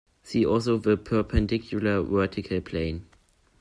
See 0.23 0.43
also 0.43 0.79
the 0.79 0.97
perpendicular 0.97 2.01
vertical 2.01 2.59
plane. 2.59 3.05